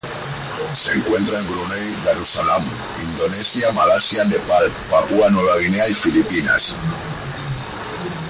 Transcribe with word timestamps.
Se 0.75 0.93
encuentra 0.95 1.37
en 1.37 1.45
Brunei 1.45 1.95
Darussalam, 2.03 2.63
Indonesia 3.03 3.71
Malasia, 3.71 4.23
Nepal, 4.23 4.71
Papúa 4.89 5.29
Nueva 5.29 5.59
Guinea 5.59 5.87
y 5.87 5.93
Filipinas. 5.93 6.75